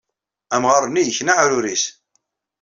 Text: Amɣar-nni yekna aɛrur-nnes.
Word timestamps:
Amɣar-nni 0.55 1.01
yekna 1.03 1.31
aɛrur-nnes. 1.35 1.83